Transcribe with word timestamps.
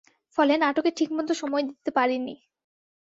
ফলে 0.37 0.53
নাটকে 0.57 0.91
ঠিকমতো 0.91 1.33
সময় 1.33 1.63
দিতে 1.63 1.89
পারিনি। 1.91 2.35